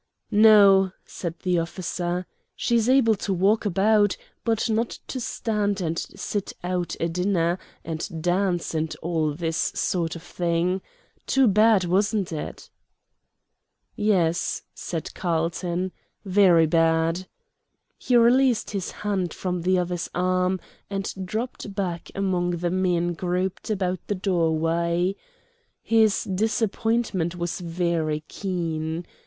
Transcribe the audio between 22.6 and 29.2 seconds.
men grouped about the doorway. His disappointment was very keen.